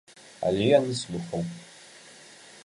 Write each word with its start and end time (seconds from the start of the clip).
Але 0.47 0.69
ён 0.77 0.83
не 0.93 0.95
слухаў. 1.03 1.41